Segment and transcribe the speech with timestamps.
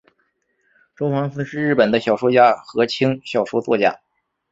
[0.95, 3.99] 周防司是日本的小说家和轻小说作家。